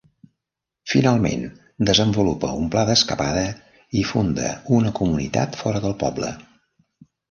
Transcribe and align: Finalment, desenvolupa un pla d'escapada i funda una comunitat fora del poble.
Finalment, 0.93 1.43
desenvolupa 1.91 2.51
un 2.63 2.73
pla 2.77 2.87
d'escapada 2.91 3.45
i 4.03 4.05
funda 4.15 4.51
una 4.83 4.99
comunitat 5.03 5.65
fora 5.65 5.89
del 5.89 5.99
poble. 6.05 6.37